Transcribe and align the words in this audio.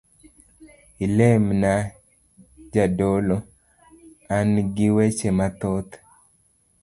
Ilemina 1.05 1.73
jadolo, 2.75 3.37
angi 4.37 4.87
weche 4.95 5.29
mathoth. 5.37 5.91